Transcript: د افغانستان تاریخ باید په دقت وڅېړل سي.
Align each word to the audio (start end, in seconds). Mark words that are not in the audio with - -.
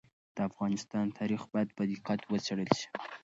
د 0.35 0.37
افغانستان 0.49 1.05
تاریخ 1.19 1.41
باید 1.53 1.69
په 1.77 1.83
دقت 1.91 2.19
وڅېړل 2.31 2.69
سي. 2.79 2.87